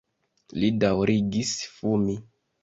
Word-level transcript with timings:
Li 0.63 0.71
daŭrigis 0.83 1.53
fumi. 1.75 2.19